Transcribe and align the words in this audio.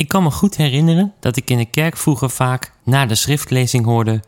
Ik 0.00 0.08
kan 0.08 0.22
me 0.22 0.30
goed 0.30 0.56
herinneren 0.56 1.12
dat 1.18 1.36
ik 1.36 1.50
in 1.50 1.58
de 1.58 1.64
kerk 1.64 1.96
vroeger 1.96 2.30
vaak 2.30 2.72
na 2.84 3.06
de 3.06 3.14
schriftlezing 3.14 3.84
hoorde 3.84 4.22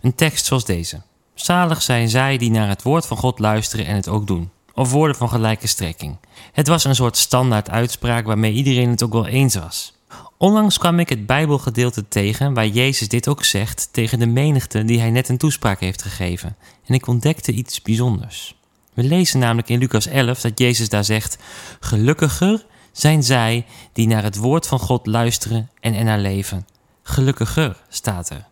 een 0.00 0.14
tekst 0.14 0.46
zoals 0.46 0.64
deze. 0.64 1.00
Zalig 1.34 1.82
zijn 1.82 2.08
zij 2.08 2.38
die 2.38 2.50
naar 2.50 2.68
het 2.68 2.82
woord 2.82 3.06
van 3.06 3.16
God 3.16 3.38
luisteren 3.38 3.86
en 3.86 3.94
het 3.94 4.08
ook 4.08 4.26
doen. 4.26 4.50
Of 4.74 4.90
woorden 4.90 5.16
van 5.16 5.28
gelijke 5.28 5.66
strekking. 5.66 6.16
Het 6.52 6.68
was 6.68 6.84
een 6.84 6.94
soort 6.94 7.16
standaard 7.16 7.70
uitspraak 7.70 8.26
waarmee 8.26 8.52
iedereen 8.52 8.90
het 8.90 9.02
ook 9.02 9.12
wel 9.12 9.26
eens 9.26 9.54
was. 9.54 9.94
Onlangs 10.36 10.78
kwam 10.78 10.98
ik 10.98 11.08
het 11.08 11.26
Bijbelgedeelte 11.26 12.08
tegen 12.08 12.54
waar 12.54 12.66
Jezus 12.66 13.08
dit 13.08 13.28
ook 13.28 13.44
zegt 13.44 13.88
tegen 13.92 14.18
de 14.18 14.26
menigte 14.26 14.84
die 14.84 15.00
hij 15.00 15.10
net 15.10 15.28
een 15.28 15.38
toespraak 15.38 15.80
heeft 15.80 16.02
gegeven. 16.02 16.56
En 16.86 16.94
ik 16.94 17.06
ontdekte 17.06 17.52
iets 17.52 17.82
bijzonders. 17.82 18.56
We 18.94 19.02
lezen 19.02 19.38
namelijk 19.38 19.68
in 19.68 19.78
Lucas 19.78 20.06
11 20.06 20.40
dat 20.40 20.58
Jezus 20.58 20.88
daar 20.88 21.04
zegt: 21.04 21.38
Gelukkiger 21.80 22.66
zijn 22.98 23.22
zij 23.22 23.66
die 23.92 24.06
naar 24.06 24.22
het 24.22 24.36
woord 24.36 24.66
van 24.66 24.78
God 24.78 25.06
luisteren 25.06 25.70
en 25.80 25.94
ernaar 25.94 26.18
leven. 26.18 26.66
Gelukkiger 27.02 27.76
staat 27.88 28.30
er. 28.30 28.46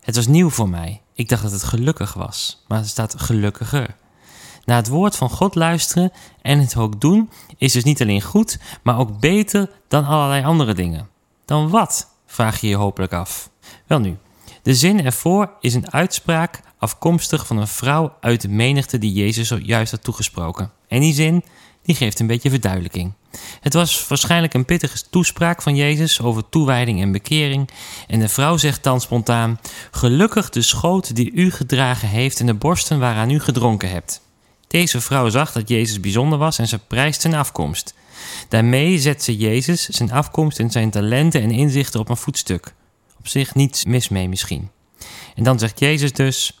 Het 0.00 0.16
was 0.16 0.26
nieuw 0.26 0.50
voor 0.50 0.68
mij. 0.68 1.00
Ik 1.12 1.28
dacht 1.28 1.42
dat 1.42 1.52
het 1.52 1.62
gelukkig 1.62 2.14
was, 2.14 2.64
maar 2.68 2.78
het 2.78 2.88
staat 2.88 3.20
gelukkiger. 3.20 3.96
Naar 4.64 4.76
het 4.76 4.88
woord 4.88 5.16
van 5.16 5.30
God 5.30 5.54
luisteren 5.54 6.12
en 6.42 6.58
het 6.58 6.76
ook 6.76 7.00
doen 7.00 7.30
is 7.56 7.72
dus 7.72 7.84
niet 7.84 8.02
alleen 8.02 8.22
goed, 8.22 8.58
maar 8.82 8.98
ook 8.98 9.20
beter 9.20 9.70
dan 9.88 10.06
allerlei 10.06 10.44
andere 10.44 10.74
dingen. 10.74 11.08
Dan 11.44 11.68
wat? 11.68 12.08
vraag 12.26 12.60
je 12.60 12.68
je 12.68 12.76
hopelijk 12.76 13.12
af. 13.12 13.50
Wel 13.86 13.98
nu, 13.98 14.16
de 14.62 14.74
zin 14.74 15.04
ervoor 15.04 15.50
is 15.60 15.74
een 15.74 15.92
uitspraak 15.92 16.60
afkomstig 16.78 17.46
van 17.46 17.56
een 17.56 17.68
vrouw 17.68 18.16
uit 18.20 18.40
de 18.40 18.48
menigte 18.48 18.98
die 18.98 19.12
Jezus 19.12 19.48
zojuist 19.48 19.90
had 19.90 20.02
toegesproken. 20.02 20.70
En 20.88 21.00
die 21.00 21.14
zin 21.14 21.44
die 21.82 21.94
geeft 21.94 22.20
een 22.20 22.26
beetje 22.26 22.50
verduidelijking. 22.50 23.12
Het 23.60 23.74
was 23.74 24.08
waarschijnlijk 24.08 24.54
een 24.54 24.64
pittige 24.64 24.98
toespraak 25.10 25.62
van 25.62 25.76
Jezus 25.76 26.20
over 26.20 26.48
toewijding 26.48 27.00
en 27.00 27.12
bekering. 27.12 27.68
En 28.06 28.20
de 28.20 28.28
vrouw 28.28 28.56
zegt 28.56 28.82
dan 28.82 29.00
spontaan: 29.00 29.60
Gelukkig 29.90 30.50
de 30.50 30.62
schoot 30.62 31.16
die 31.16 31.32
u 31.32 31.50
gedragen 31.50 32.08
heeft 32.08 32.40
en 32.40 32.46
de 32.46 32.54
borsten 32.54 32.98
waaraan 32.98 33.30
u 33.30 33.40
gedronken 33.40 33.90
hebt. 33.90 34.20
Deze 34.66 35.00
vrouw 35.00 35.28
zag 35.28 35.52
dat 35.52 35.68
Jezus 35.68 36.00
bijzonder 36.00 36.38
was 36.38 36.58
en 36.58 36.68
ze 36.68 36.78
prijst 36.78 37.20
zijn 37.20 37.34
afkomst. 37.34 37.94
Daarmee 38.48 38.98
zet 38.98 39.22
ze 39.22 39.36
Jezus, 39.36 39.88
zijn 39.88 40.12
afkomst 40.12 40.58
en 40.58 40.70
zijn 40.70 40.90
talenten 40.90 41.42
en 41.42 41.50
inzichten 41.50 42.00
op 42.00 42.08
een 42.08 42.16
voetstuk. 42.16 42.74
Op 43.18 43.28
zich 43.28 43.54
niets 43.54 43.84
mis 43.84 44.08
mee 44.08 44.28
misschien. 44.28 44.70
En 45.34 45.44
dan 45.44 45.58
zegt 45.58 45.78
Jezus 45.78 46.12
dus: 46.12 46.60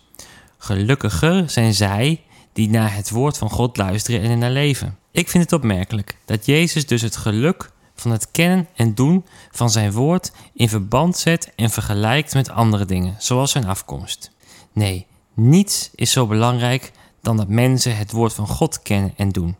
Gelukkiger 0.58 1.50
zijn 1.50 1.74
zij 1.74 2.22
die 2.52 2.68
naar 2.68 2.94
het 2.94 3.10
woord 3.10 3.38
van 3.38 3.50
God 3.50 3.76
luisteren 3.76 4.20
en 4.20 4.38
naar 4.38 4.50
leven. 4.50 4.98
Ik 5.14 5.28
vind 5.28 5.42
het 5.42 5.52
opmerkelijk 5.52 6.16
dat 6.24 6.46
Jezus 6.46 6.86
dus 6.86 7.02
het 7.02 7.16
geluk 7.16 7.70
van 7.94 8.10
het 8.10 8.30
kennen 8.30 8.68
en 8.74 8.94
doen 8.94 9.24
van 9.50 9.70
zijn 9.70 9.92
woord 9.92 10.32
in 10.54 10.68
verband 10.68 11.16
zet 11.16 11.52
en 11.56 11.70
vergelijkt 11.70 12.34
met 12.34 12.50
andere 12.50 12.84
dingen, 12.84 13.14
zoals 13.18 13.50
zijn 13.50 13.66
afkomst. 13.66 14.30
Nee, 14.72 15.06
niets 15.34 15.90
is 15.94 16.10
zo 16.10 16.26
belangrijk 16.26 16.92
dan 17.20 17.36
dat 17.36 17.48
mensen 17.48 17.96
het 17.96 18.12
woord 18.12 18.32
van 18.32 18.46
God 18.46 18.82
kennen 18.82 19.14
en 19.16 19.28
doen. 19.28 19.56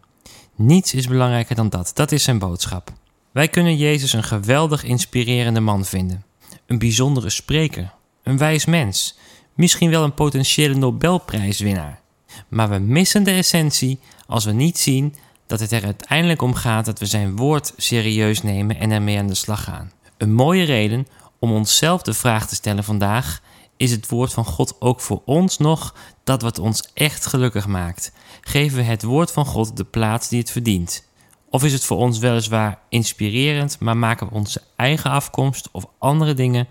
Niets 0.55 0.95
is 0.95 1.07
belangrijker 1.07 1.57
dan 1.57 1.69
dat. 1.69 1.91
Dat 1.95 2.13
is 2.13 2.23
zijn 2.23 2.39
boodschap. 2.39 2.93
Wij 3.33 3.49
kunnen 3.49 3.77
Jezus 3.77 4.13
een 4.13 4.25
geweldig 4.25 4.85
inspirerende 4.85 5.61
man 5.61 5.85
vinden. 5.85 6.25
Een 6.67 6.79
bijzondere 6.79 7.31
spreker. 7.31 7.93
Een 8.23 8.39
wijs 8.39 8.65
mens. 8.65 9.19
Misschien 9.55 9.91
wel 9.91 10.05
een 10.05 10.15
potentiële 10.15 10.75
Nobelprijswinnaar. 10.75 12.01
Maar 12.49 12.71
we 12.71 12.79
missen 12.79 13.25
de 13.25 13.31
essentie 13.31 13.99
als 14.27 14.45
we 14.45 14.53
niet 14.53 14.79
zien 14.79 15.15
dat 15.59 15.71
het 15.71 15.83
er 15.83 15.85
uiteindelijk 15.85 16.43
om 16.43 16.55
gaat 16.55 16.85
dat 16.85 16.99
we 16.99 17.07
zijn 17.07 17.37
woord 17.37 17.73
serieus 17.77 18.43
nemen 18.43 18.79
en 18.79 18.91
ermee 18.91 19.19
aan 19.19 19.27
de 19.27 19.35
slag 19.35 19.65
gaan. 19.65 19.93
Een 20.17 20.33
mooie 20.33 20.65
reden 20.65 21.07
om 21.39 21.53
onszelf 21.53 22.03
de 22.03 22.15
vraag 22.15 22.47
te 22.49 22.55
stellen 22.55 22.85
vandaag: 22.85 23.41
is 23.77 23.91
het 23.91 24.09
woord 24.09 24.33
van 24.33 24.45
God 24.45 24.81
ook 24.81 25.01
voor 25.01 25.23
ons 25.25 25.59
nog 25.59 25.95
dat 26.25 26.43
wat 26.43 26.59
ons 26.59 26.89
echt 26.95 27.27
gelukkig 27.27 27.67
maakt? 27.67 28.13
Geven 28.41 28.77
we 28.77 28.83
het 28.83 29.03
woord 29.03 29.33
van 29.33 29.47
God 29.47 29.77
de 29.77 29.85
plaats 29.85 30.29
die 30.29 30.39
het 30.39 30.51
verdient? 30.51 31.09
Of 31.51 31.65
is 31.65 31.73
het 31.73 31.85
voor 31.85 31.99
ons 31.99 32.19
weliswaar 32.19 32.79
inspirerend, 32.89 33.79
maar 33.81 33.97
maken 33.97 34.29
we 34.29 34.35
onze 34.35 34.63
eigen 34.77 35.11
afkomst 35.11 35.69
of 35.73 35.87
andere 35.99 36.35
dingen 36.35 36.69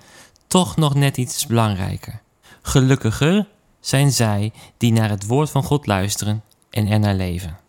toch 0.48 0.76
nog 0.76 0.96
net 0.96 1.18
iets 1.18 1.46
belangrijker? 1.46 2.22
Gelukkiger 2.62 3.48
zijn 3.80 4.12
zij 4.12 4.52
die 4.78 4.92
naar 4.92 5.10
het 5.10 5.28
woord 5.28 5.50
van 5.50 5.64
God 5.64 5.88
luisteren 5.88 6.44
en 6.70 6.88
ernaar 6.88 7.16
leven. 7.16 7.63